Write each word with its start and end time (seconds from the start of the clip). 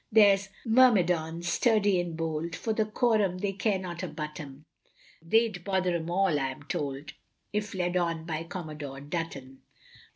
There's 0.11 0.49
Myrmidons 0.65 1.47
sturdy 1.47 2.01
and 2.01 2.17
bold, 2.17 2.55
For 2.55 2.73
the 2.73 2.85
Quorum 2.85 3.37
they 3.37 3.53
care 3.53 3.77
not 3.77 4.01
a 4.01 4.07
button. 4.07 4.65
They'd 5.21 5.63
bother 5.63 5.95
em 5.95 6.09
all 6.09 6.39
I 6.39 6.47
am 6.47 6.63
told, 6.63 7.13
If 7.53 7.75
led 7.75 7.95
on 7.95 8.25
by 8.25 8.45
Commodore 8.45 8.99
Dutton. 9.01 9.61